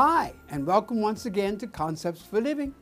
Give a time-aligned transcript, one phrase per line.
[0.00, 2.72] Hi, and welcome once again to Concepts for Living.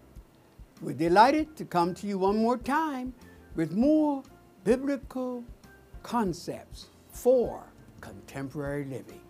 [0.83, 3.15] We're delighted to come to you one more time
[3.55, 4.23] with more
[4.65, 5.43] biblical
[6.03, 7.65] concepts for
[8.03, 9.23] contemporary living.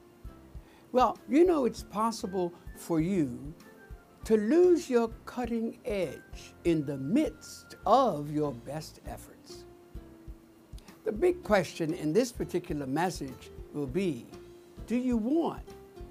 [0.90, 3.54] Well, you know it's possible for you
[4.24, 9.64] to lose your cutting edge in the midst of your best efforts.
[11.04, 14.26] The big question in this particular message will be
[14.88, 15.62] Do you want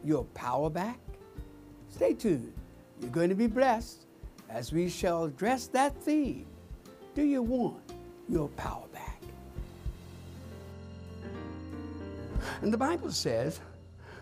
[0.05, 0.99] your power back?
[1.95, 2.51] Stay tuned.
[2.99, 4.05] You're going to be blessed
[4.49, 6.45] as we shall address that theme.
[7.13, 7.77] Do you want
[8.27, 9.21] your power back?
[12.61, 13.61] And the Bible says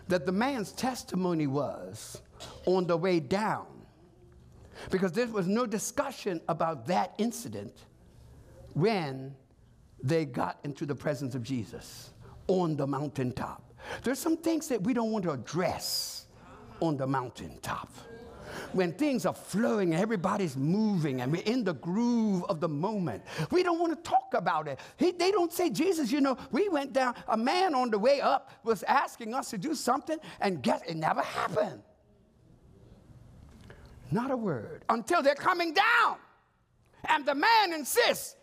[0.06, 2.22] that the man's testimony was
[2.64, 3.66] on the way down
[4.92, 7.86] because there was no discussion about that incident
[8.74, 9.34] when
[10.00, 12.12] they got into the presence of Jesus
[12.46, 13.64] on the mountaintop.
[14.04, 16.13] There's some things that we don't want to address
[16.84, 17.90] on the mountaintop.
[18.72, 23.22] When things are flowing and everybody's moving and we're in the groove of the moment,
[23.50, 24.78] we don't want to talk about it.
[24.96, 28.20] He, they don't say, Jesus, you know, we went down, a man on the way
[28.20, 31.82] up was asking us to do something, and guess it never happened.
[34.10, 36.16] Not a word until they're coming down.
[37.08, 38.36] And the man insists,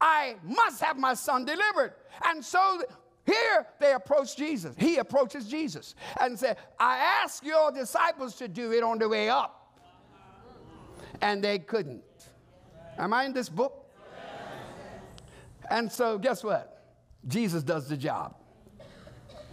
[0.00, 1.94] I must have my son delivered.
[2.24, 2.82] And so
[3.28, 4.74] here they approach Jesus.
[4.78, 9.28] He approaches Jesus and said, I asked your disciples to do it on the way
[9.28, 9.70] up.
[11.20, 12.02] And they couldn't.
[12.96, 13.84] Am I in this book?
[15.70, 16.94] And so, guess what?
[17.26, 18.34] Jesus does the job.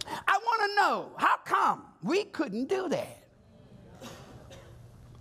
[0.08, 3.24] I want to know how come we couldn't do that?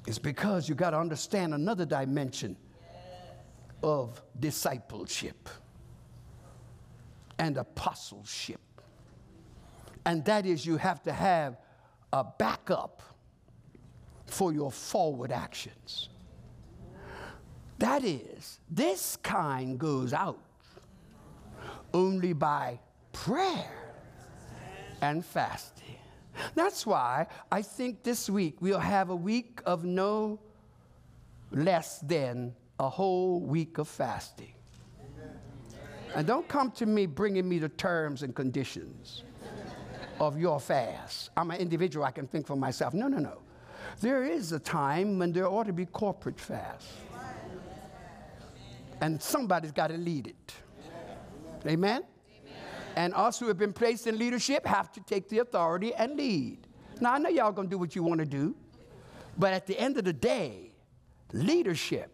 [0.08, 2.56] It's because you got to understand another dimension
[3.84, 5.50] of discipleship
[7.38, 8.62] and apostleship.
[10.06, 11.58] And that is, you have to have
[12.14, 13.02] a backup
[14.28, 16.10] for your forward actions.
[17.78, 20.40] That is, this kind goes out
[21.94, 22.80] only by
[23.12, 23.94] prayer
[25.02, 25.98] and fasting.
[26.54, 30.40] That's why I think this week we'll have a week of no
[31.52, 34.55] less than a whole week of fasting.
[36.16, 39.24] And don't come to me bringing me the terms and conditions
[40.20, 41.30] of your fast.
[41.36, 42.94] I'm an individual, I can think for myself.
[42.94, 43.40] No, no, no.
[44.00, 46.88] There is a time when there ought to be corporate fast.
[49.02, 50.54] And somebody's got to lead it.
[51.68, 52.04] Amen?
[52.96, 56.68] And us who have been placed in leadership have to take the authority and lead.
[57.02, 58.56] Now, I know y'all gonna do what you wanna do,
[59.38, 60.72] but at the end of the day,
[61.34, 62.10] leadership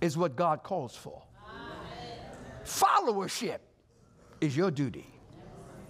[0.00, 1.22] is what God calls for.
[2.66, 3.58] Followership
[4.40, 5.06] is your duty,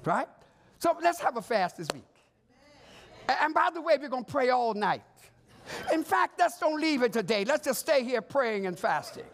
[0.05, 0.29] right?
[0.79, 2.05] So let's have a fast this week.
[3.29, 5.03] And by the way, we're going to pray all night.
[5.93, 7.45] In fact, let's don't leave it today.
[7.45, 9.25] Let's just stay here praying and fasting.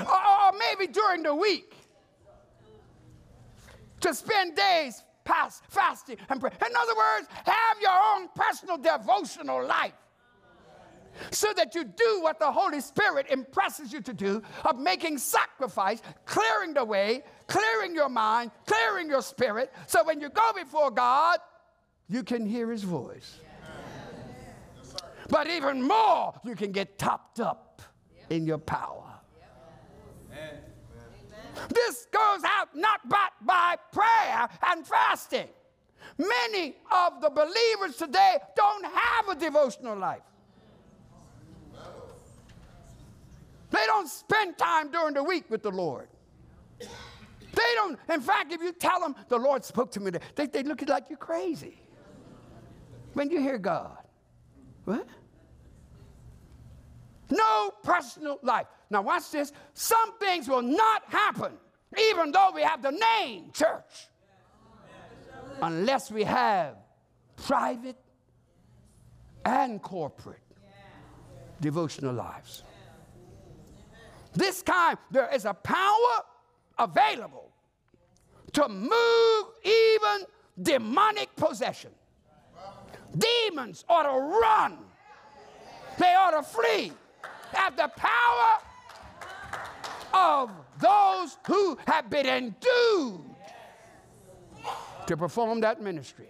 [0.00, 1.74] Or, maybe during the week
[4.00, 6.56] to spend days past fasting and praying.
[6.64, 9.92] In other words, have your own personal devotional life
[11.30, 16.02] so that you do what the Holy Spirit impresses you to do of making sacrifice,
[16.24, 21.38] clearing the way, clearing your mind, clearing your spirit, so when you go before God,
[22.08, 23.40] you can hear His voice.
[25.28, 27.82] But even more, you can get topped up
[28.30, 29.02] in your power.
[31.68, 35.48] This goes out not but by prayer and fasting.
[36.18, 40.22] Many of the believers today don't have a devotional life.
[43.70, 46.08] They don't spend time during the week with the Lord.
[46.78, 50.62] They don't, in fact, if you tell them the Lord spoke to me, they, they
[50.62, 51.78] look at like you're crazy.
[53.12, 53.98] When you hear God,
[54.84, 55.06] what?
[57.30, 58.66] No personal life.
[58.90, 59.52] Now, watch this.
[59.72, 61.52] Some things will not happen,
[62.10, 64.08] even though we have the name church,
[65.62, 66.76] unless we have
[67.36, 67.96] private
[69.44, 70.40] and corporate
[71.60, 72.62] devotional lives.
[74.34, 76.22] This time, there is a power
[76.78, 77.50] available
[78.52, 80.26] to move even
[80.60, 81.90] demonic possession.
[83.16, 84.78] Demons ought to run,
[85.98, 86.92] they ought to flee
[87.54, 88.58] at the power
[90.12, 93.20] of those who have been endued
[95.06, 96.28] to perform that ministry.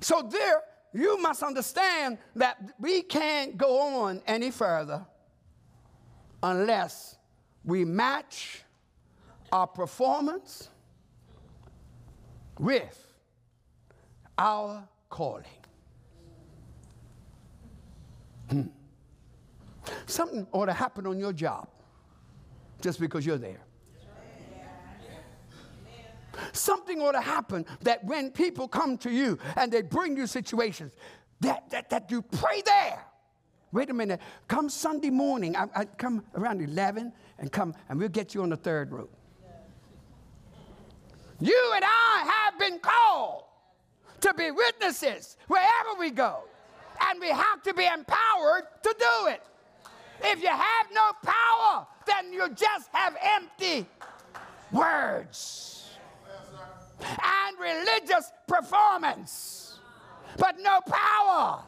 [0.00, 5.04] So, there, you must understand that we can't go on any further
[6.42, 7.16] unless
[7.64, 8.62] we match
[9.52, 10.68] our performance
[12.58, 13.06] with
[14.38, 15.44] our calling.
[18.48, 18.62] Hmm.
[20.06, 21.68] Something ought to happen on your job
[22.80, 23.60] just because you're there.
[26.52, 30.92] Something ought to happen that when people come to you and they bring you situations,
[31.40, 33.04] that, that, that you pray there.
[33.72, 34.20] Wait a minute.
[34.48, 35.56] Come Sunday morning.
[35.56, 39.08] I, I come around 11 and come, and we'll get you on the third row.
[41.40, 43.44] You and I have been called
[44.20, 46.40] to be witnesses wherever we go.
[47.08, 49.42] And we have to be empowered to do it.
[50.22, 53.86] If you have no power, then you just have empty
[54.70, 55.69] words
[57.02, 59.78] and religious performance,
[60.36, 61.62] but no power.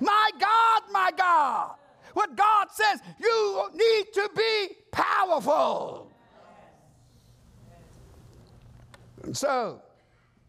[0.00, 1.76] My God, my God.
[2.14, 6.10] What God says, you need to be powerful.
[9.22, 9.80] And so,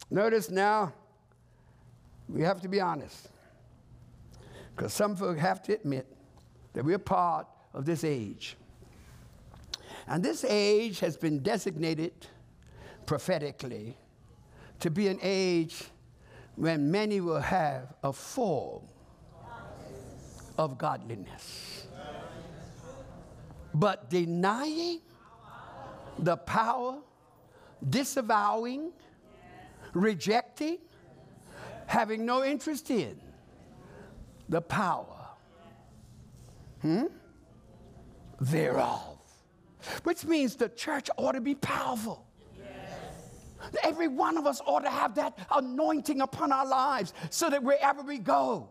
[0.09, 0.93] notice now,
[2.27, 3.29] we have to be honest.
[4.75, 6.07] Because some folk have to admit
[6.73, 8.57] that we're part of this age.
[10.07, 12.13] And this age has been designated
[13.05, 13.97] prophetically
[14.79, 15.83] to be an age
[16.55, 18.83] when many will have a form
[20.57, 21.87] of godliness.
[23.73, 25.01] But denying
[26.19, 26.99] the power,
[27.89, 28.91] disavowing,
[29.93, 30.77] rejecting,
[31.87, 33.19] having no interest in
[34.47, 35.27] the power
[36.81, 37.05] hmm,
[38.39, 39.17] thereof.
[40.03, 42.25] Which means the church ought to be powerful.
[43.83, 48.01] Every one of us ought to have that anointing upon our lives so that wherever
[48.01, 48.69] we go,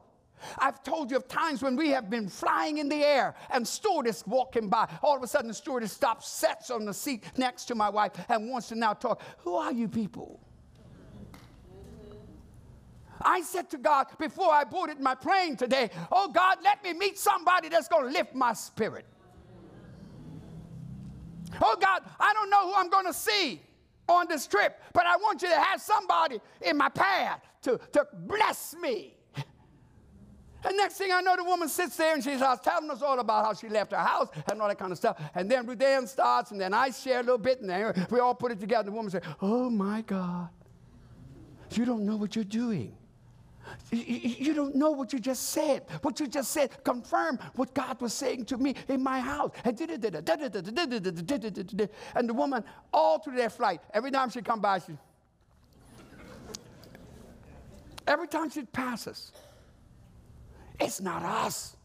[0.58, 4.26] I've told you of times when we have been flying in the air and stewardess
[4.26, 4.88] walking by.
[5.02, 8.12] All of a sudden, the stewardess stops, sits on the seat next to my wife,
[8.28, 9.22] and wants to now talk.
[9.38, 10.40] Who are you people?
[13.24, 17.18] I said to God before I boarded my plane today, Oh God, let me meet
[17.18, 19.06] somebody that's going to lift my spirit.
[21.60, 23.62] Oh God, I don't know who I'm going to see
[24.14, 28.06] on this trip, but I want you to have somebody in my path to, to
[28.12, 29.16] bless me.
[30.64, 33.44] And next thing I know, the woman sits there and she's telling us all about
[33.44, 35.20] how she left her house and all that kind of stuff.
[35.34, 38.20] And then Ruth Ann starts, and then I share a little bit, and then we
[38.20, 38.84] all put it together.
[38.84, 40.50] The woman says, Oh my God,
[41.72, 42.94] you don't know what you're doing.
[43.90, 45.84] You don't know what you just said.
[46.02, 49.52] What you just said confirmed what God was saying to me in my house.
[49.64, 49.76] And
[52.28, 54.96] the woman, all through their flight, every time she come by, she,
[58.06, 59.32] every time she passes,
[60.80, 61.76] it's not us.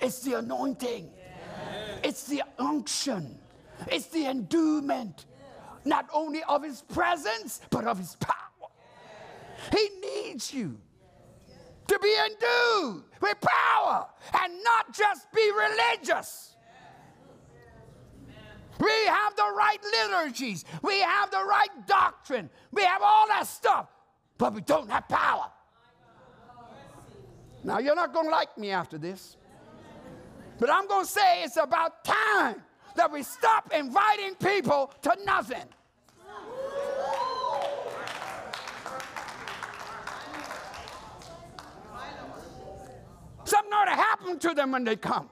[0.00, 1.10] It's the anointing.
[2.02, 3.38] It's the unction.
[3.88, 5.26] It's the endowment,
[5.84, 8.34] not only of his presence, but of his power.
[9.72, 10.78] He needs you
[11.88, 14.06] to be endued with power
[14.42, 16.54] and not just be religious.
[18.78, 23.88] We have the right liturgies, we have the right doctrine, we have all that stuff,
[24.36, 25.50] but we don't have power.
[27.64, 29.36] Now, you're not going to like me after this,
[30.58, 32.62] but I'm going to say it's about time
[32.96, 35.64] that we stop inviting people to nothing.
[43.46, 45.30] Something ought to happen to them when they come.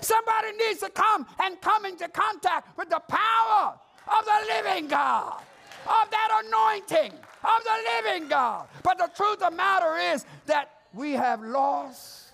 [0.00, 3.78] Somebody needs to come and come into contact with the power
[4.08, 5.42] of the living God,
[5.86, 7.12] of that anointing
[7.44, 8.68] of the living God.
[8.82, 12.30] But the truth of the matter is that we have lost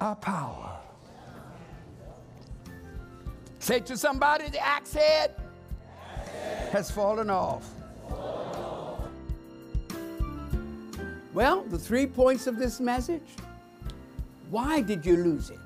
[0.00, 0.78] our power.
[3.58, 5.34] Say to somebody, the axe head
[6.72, 7.68] has fallen off.
[11.32, 13.22] Well, the three points of this message
[14.52, 15.58] why did you lose it?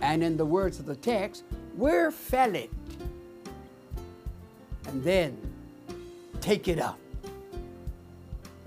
[0.00, 1.42] And in the words of the text,
[1.76, 2.70] where fell it?
[4.86, 5.36] And then
[6.40, 6.98] take it up.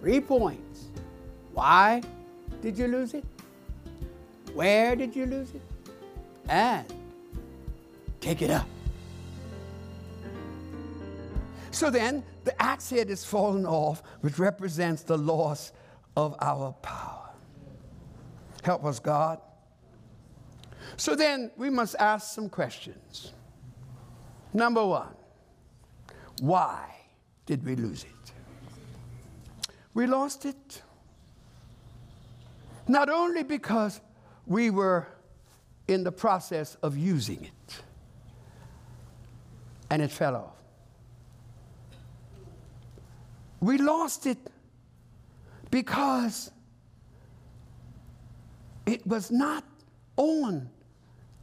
[0.02, 0.88] Three points.
[1.54, 2.04] Why
[2.62, 3.24] did you lose it?
[4.54, 5.62] Where did you lose it?
[6.50, 6.86] And
[8.20, 8.68] take it up.
[11.72, 15.72] So then, the axe head is fallen off, which represents the loss
[16.18, 17.17] of our power.
[18.68, 19.40] Help us, God.
[20.98, 23.32] So then we must ask some questions.
[24.54, 25.16] Number one,
[26.42, 26.94] why
[27.46, 29.70] did we lose it?
[29.94, 30.82] We lost it
[32.90, 34.02] not only because
[34.46, 35.08] we were
[35.88, 37.82] in the process of using it
[39.90, 40.58] and it fell off.
[43.62, 44.40] We lost it
[45.72, 46.52] because
[48.88, 49.64] it was not
[50.16, 50.70] on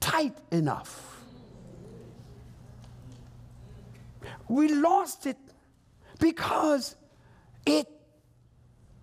[0.00, 1.20] tight enough.
[4.48, 5.36] We lost it
[6.18, 6.96] because
[7.66, 7.86] it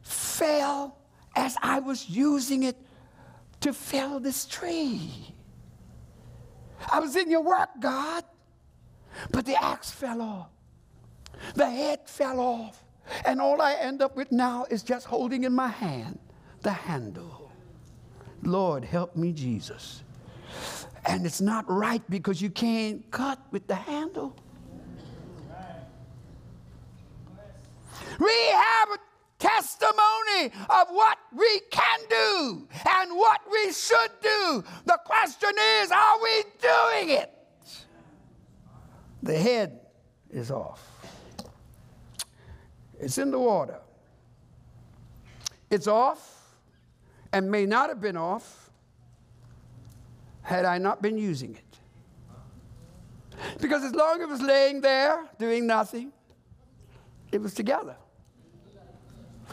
[0.02, 0.98] fell
[1.36, 2.78] as I was using it
[3.62, 5.12] to fell this tree.
[6.92, 8.24] I was in your work, God,
[9.32, 10.50] but the axe fell off.
[11.56, 12.84] The head fell off.
[13.26, 16.20] And all I end up with now is just holding in my hand
[16.62, 17.41] the handle.
[18.44, 20.04] Lord, help me, Jesus.
[21.06, 24.36] And it's not right because you can't cut with the handle.
[28.20, 28.98] We have a
[29.40, 32.68] testimony of what we can do
[33.00, 34.64] and what we should do.
[34.86, 37.32] The question is, are we doing it?
[39.24, 39.80] The head
[40.30, 40.88] is off.
[43.00, 43.80] It's in the water.
[45.70, 46.41] It's off
[47.34, 48.70] and may not have been off
[50.42, 51.64] had I not been using it.
[53.60, 56.12] Because as long as it was laying there doing nothing,
[57.32, 57.96] it was together.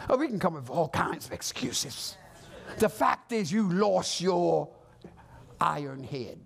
[0.09, 2.15] Oh, we can come with all kinds of excuses.
[2.77, 4.69] The fact is, you lost your
[5.59, 6.39] iron head,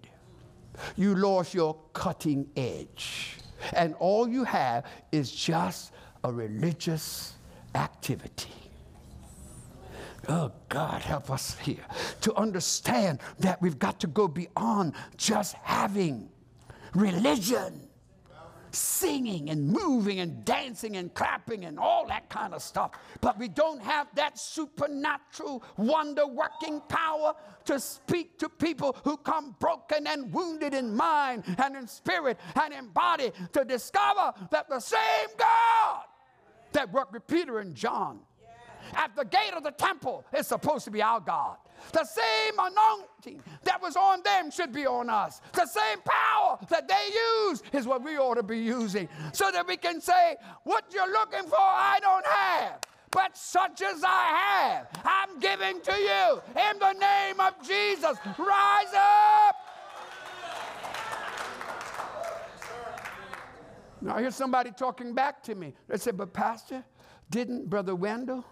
[0.95, 3.37] you lost your cutting edge,
[3.73, 5.91] and all you have is just
[6.23, 7.33] a religious
[7.75, 8.62] activity.
[10.29, 11.85] Oh, God, help us here
[12.21, 16.29] to understand that we've got to go beyond just having
[16.93, 17.89] religion
[18.75, 22.91] singing and moving and dancing and clapping and all that kind of stuff.
[23.21, 27.33] But we don't have that supernatural, wonder working power
[27.65, 32.73] to speak to people who come broken and wounded in mind and in spirit and
[32.73, 36.03] in body to discover that the same God
[36.71, 38.21] that worked with Peter and John
[38.95, 41.57] at the gate of the temple is supposed to be our God.
[41.91, 45.41] The same anointing that was on them should be on us.
[45.53, 47.09] The same power that they
[47.49, 51.11] use is what we ought to be using so that we can say, What you're
[51.11, 52.79] looking for, I don't have.
[53.11, 54.25] But such as I
[54.59, 58.17] have, I'm giving to you in the name of Jesus.
[58.39, 59.55] Rise up.
[64.01, 65.73] Now, I hear somebody talking back to me.
[65.87, 66.83] They said, But, Pastor,
[67.29, 68.43] didn't Brother Wendell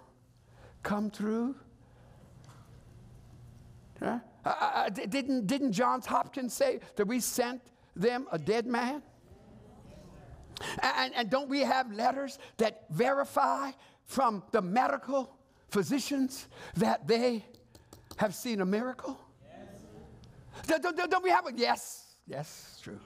[0.83, 1.55] come through?
[3.99, 4.19] Huh?
[4.43, 7.61] Uh, uh, uh didn't, didn't Johns Hopkins say that we sent
[7.95, 9.03] them a dead man?
[10.81, 13.71] And, and don't we have letters that verify
[14.05, 15.35] from the medical
[15.69, 17.45] physicians that they
[18.17, 19.19] have seen a miracle?
[19.43, 20.79] Yes.
[20.81, 22.15] Don't, don't, don't, we have a yes?
[22.27, 22.99] Yes, true.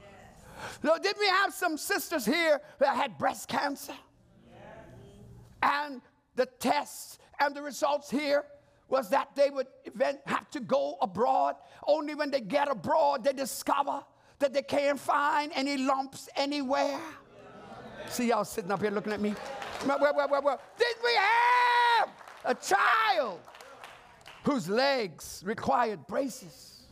[0.84, 1.02] Yes.
[1.02, 3.96] Didn't we have some sisters here that had breast cancer?
[4.52, 4.62] Yes.
[5.62, 6.02] And
[6.36, 8.44] the tests and the results here
[8.88, 11.56] was that they would event, have to go abroad.
[11.88, 14.04] Only when they get abroad, they discover
[14.40, 17.00] that they can't find any lumps anywhere.
[18.10, 19.34] See y'all sitting up here looking at me.
[19.88, 20.62] Well, well, well, well.
[20.78, 22.10] Did we have
[22.46, 23.40] a child
[24.44, 26.84] whose legs required braces?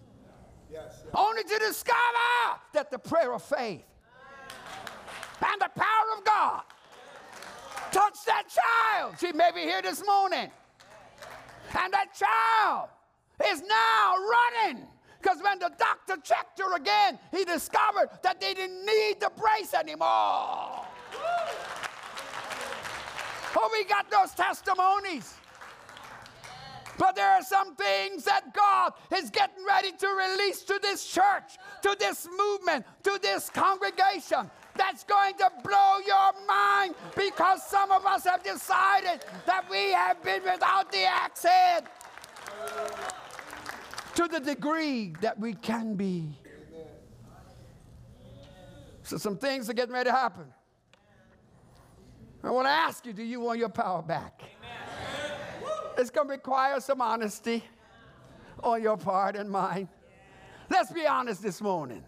[0.72, 1.14] Yes, yes.
[1.14, 2.00] Only to discover
[2.74, 3.86] that the prayer of faith
[5.46, 6.64] and the power of God
[7.94, 9.16] touched that child.
[9.20, 10.50] She may be here this morning.
[11.80, 12.90] And that child
[13.50, 14.84] is now running.
[15.22, 19.74] Because when the doctor checked her again, he discovered that they didn't need the brace
[19.74, 20.86] anymore.
[23.56, 25.36] Oh, we got those testimonies.
[26.98, 31.58] But there are some things that God is getting ready to release to this church,
[31.84, 38.06] to this movement, to this congregation that's going to blow your mind because some of
[38.06, 41.86] us have decided that we have been without the axe head
[44.16, 46.38] to the degree that we can be.
[49.04, 50.46] So, some things are getting ready to happen.
[52.44, 54.42] I want to ask you do you want your power back?
[55.98, 57.64] It's going to require some honesty
[58.62, 59.88] on your part and mine.
[60.70, 62.04] Let's be honest this morning.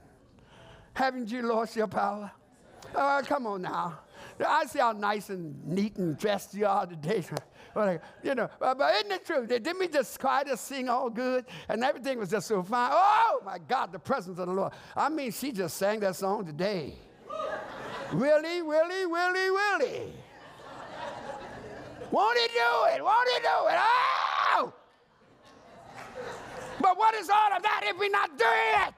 [0.94, 2.32] Haven't you lost your power?
[2.96, 4.00] Oh, come on now.
[4.46, 7.24] I see how nice and neat and dressed you are today.
[8.24, 9.46] you know, but isn't it true?
[9.46, 12.92] Didn't we just try to sing all good and everything was just so fine?
[12.94, 14.74] Oh my God, the presence of the Lord.
[14.96, 16.96] I mean, she just sang that song today.
[18.14, 20.14] Willie, Willie, Willie, Willie.
[22.12, 23.04] Won't he do it?
[23.04, 23.80] Won't he do it?
[23.80, 24.74] Oh!
[26.80, 28.94] But what is all of that if we're not doing it?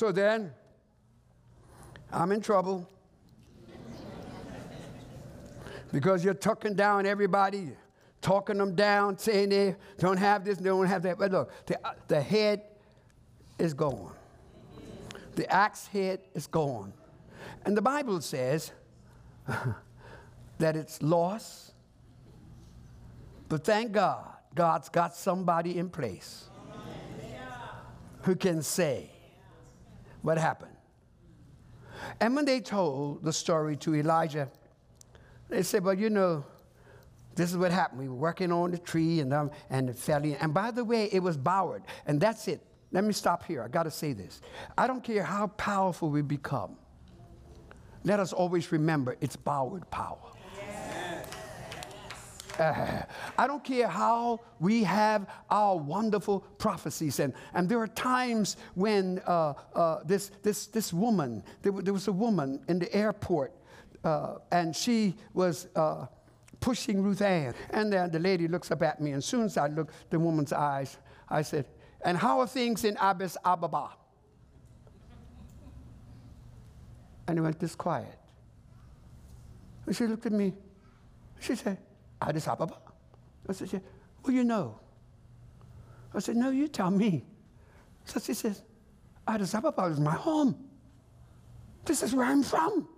[0.00, 0.50] So then,
[2.10, 2.88] I'm in trouble
[5.92, 7.72] because you're tucking down everybody,
[8.22, 11.18] talking them down, saying they don't have this, they don't have that.
[11.18, 12.62] But look, the, uh, the head
[13.58, 14.14] is gone.
[15.34, 16.94] The axe head is gone.
[17.66, 18.72] And the Bible says
[20.58, 21.74] that it's lost.
[23.50, 26.48] But thank God, God's got somebody in place
[28.22, 29.10] who can say
[30.22, 30.76] what happened.
[32.20, 34.48] And when they told the story to Elijah,
[35.48, 36.44] they said, Well, you know,
[37.34, 38.00] this is what happened.
[38.00, 40.34] We were working on the tree and, um, and it fell in.
[40.34, 41.82] And by the way, it was bowered.
[42.06, 42.60] And that's it.
[42.92, 43.62] Let me stop here.
[43.62, 44.40] I got to say this.
[44.76, 46.76] I don't care how powerful we become.
[48.02, 50.18] Let us always remember it's borrowed power.
[52.58, 53.02] Uh,
[53.38, 57.20] I don't care how we have our wonderful prophecies.
[57.20, 62.08] And, and there are times when uh, uh, this, this, this woman, there, there, was
[62.08, 63.52] a woman in the airport,
[64.04, 66.06] uh, and she was uh,
[66.60, 67.54] pushing Ruth Ann.
[67.70, 70.18] And then the lady looks up at me, and as soon as I look the
[70.18, 70.96] woman's eyes,
[71.28, 71.66] I said,
[72.02, 73.90] And how are things in Addis Ababa?
[77.28, 78.18] And he went this quiet.
[79.86, 80.52] And she looked at me.
[81.38, 81.78] She said,
[82.20, 82.76] Addis Ababa.
[83.48, 83.82] I said,
[84.22, 84.78] well, you know.
[86.14, 87.24] I said, no, you tell me.
[88.04, 88.62] So she says,
[89.26, 90.56] Addis Ababa is my home.
[91.84, 92.88] This is where I'm from.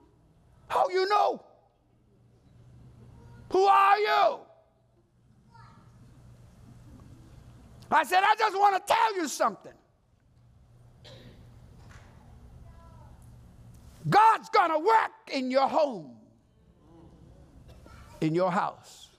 [0.69, 1.45] How you know?
[3.51, 4.39] Who are you?
[7.91, 9.73] I said, I just want to tell you something.
[14.09, 16.17] God's going to work in your home,
[18.21, 19.12] in your house.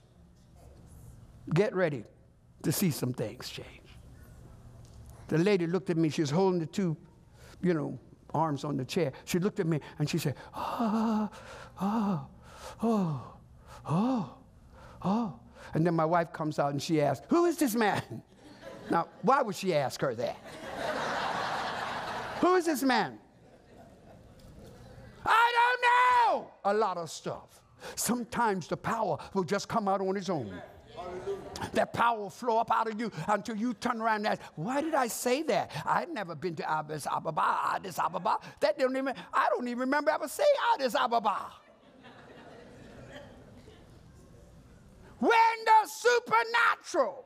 [1.52, 2.04] Get ready
[2.62, 3.68] to see some things change.
[5.28, 6.08] The lady looked at me.
[6.08, 6.96] She was holding the two,
[7.62, 7.98] you know,
[8.32, 9.12] arms on the chair.
[9.24, 11.28] She looked at me and she said, Oh,
[11.80, 12.26] oh,
[12.82, 13.34] oh,
[13.86, 14.34] oh,
[15.02, 15.40] oh.
[15.72, 18.22] And then my wife comes out and she asks, Who is this man?
[18.90, 20.36] Now, why would she ask her that?
[22.42, 23.18] Who is this man?
[25.24, 27.62] I don't know a lot of stuff.
[27.96, 30.60] Sometimes the power will just come out on its own.
[31.72, 34.80] That power will flow up out of you until you turn around and ask, why
[34.80, 35.70] did I say that?
[35.84, 38.38] I'd never been to Addis Ababa, Addis Ababa.
[38.60, 41.52] That don't even, I don't even remember ever saying Addis Ababa.
[45.18, 45.30] when
[45.64, 47.24] the supernatural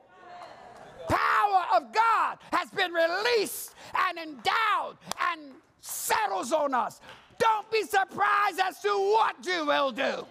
[1.09, 3.75] power of God has been released
[4.09, 4.99] and endowed
[5.33, 7.01] and settles on us,
[7.39, 10.27] don't be surprised as to what you will do.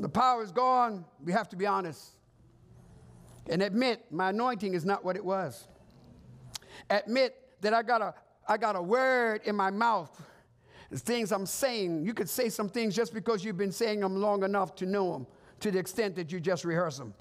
[0.00, 2.18] The power is gone, we have to be honest
[3.48, 5.68] and admit my anointing is not what it was.
[6.90, 8.14] Admit that I got a,
[8.46, 10.22] I got a word in my mouth.
[10.90, 14.16] The things I'm saying, you could say some things just because you've been saying them
[14.16, 15.26] long enough to know them
[15.60, 17.14] to the extent that you just rehearse them.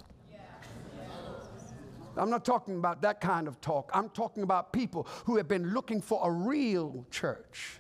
[2.16, 3.92] I'm not talking about that kind of talk.
[3.94, 7.80] I'm talking about people who have been looking for a real church,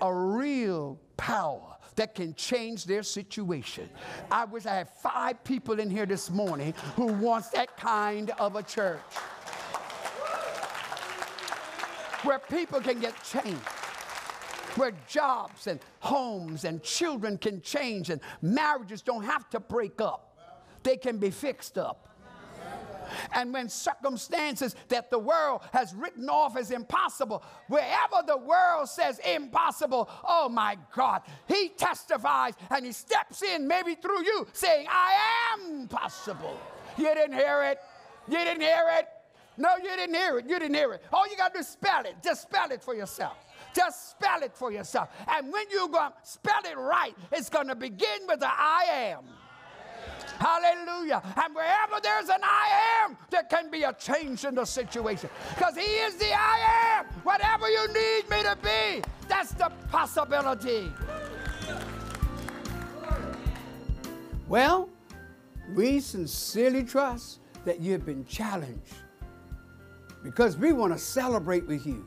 [0.00, 3.88] a real power that can change their situation.
[4.30, 8.56] I wish I had five people in here this morning who wants that kind of
[8.56, 9.00] a church.
[12.22, 13.60] Where people can get changed
[14.76, 20.38] where jobs and homes and children can change and marriages don't have to break up.
[20.82, 22.08] They can be fixed up.
[23.32, 29.18] And when circumstances that the world has written off as impossible, wherever the world says
[29.20, 35.54] impossible, oh my God, he testifies and he steps in, maybe through you, saying, I
[35.54, 36.58] am possible.
[36.96, 37.78] You didn't hear it.
[38.28, 39.08] You didn't hear it.
[39.58, 40.46] No, you didn't hear it.
[40.48, 41.02] You didn't hear it.
[41.12, 42.16] All you got to do is spell it.
[42.22, 43.36] Just spell it for yourself.
[43.74, 45.10] Just spell it for yourself.
[45.28, 49.24] And when you go spell it right, it's going to begin with the I am.
[50.38, 51.22] Hallelujah.
[51.42, 55.30] And wherever there's an I am, there can be a change in the situation.
[55.54, 57.06] Because He is the I am.
[57.22, 60.92] Whatever you need me to be, that's the possibility.
[64.48, 64.88] Well,
[65.74, 68.94] we sincerely trust that you've been challenged
[70.22, 72.06] because we want to celebrate with you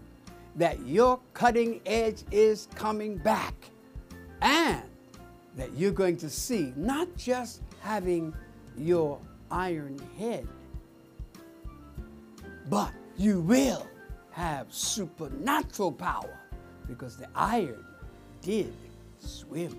[0.56, 3.54] that your cutting edge is coming back
[4.42, 4.84] and
[5.60, 8.34] that you're going to see not just having
[8.78, 9.20] your
[9.52, 10.48] iron head,
[12.70, 13.88] but you will
[14.32, 16.40] have supernatural power
[16.88, 17.86] because the iron
[18.42, 18.74] did
[19.20, 19.76] swim.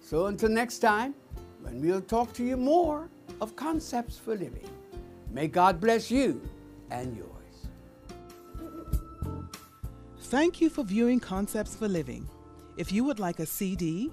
[0.00, 1.14] So until next time,
[1.62, 3.08] when we'll talk to you more
[3.40, 4.68] of concepts for living.
[5.30, 6.40] May God bless you
[6.90, 7.32] and yours.
[10.18, 12.28] Thank you for viewing Concepts for Living.
[12.76, 14.12] If you would like a CD,